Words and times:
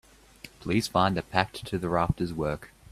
Please 0.59 0.87
find 0.87 1.15
the 1.15 1.21
Packed 1.21 1.63
to 1.67 1.77
the 1.77 1.87
Rafters 1.87 2.33
work. 2.33 2.71